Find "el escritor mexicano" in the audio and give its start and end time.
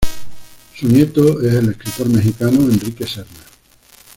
1.53-2.59